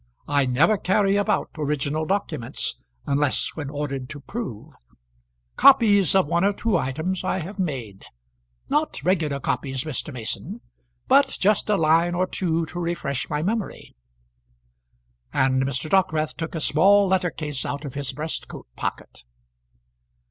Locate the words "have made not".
7.37-8.99